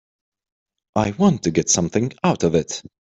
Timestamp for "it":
2.55-2.81